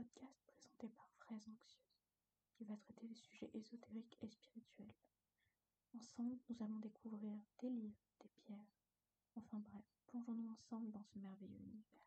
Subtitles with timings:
[0.00, 2.08] podcast présenté par Fraise Anxieuse,
[2.52, 4.94] qui va traiter des sujets ésotériques et spirituels.
[5.94, 8.78] Ensemble, nous allons découvrir des livres, des pierres.
[9.34, 12.06] Enfin bref, plongeons-nous ensemble dans ce merveilleux univers.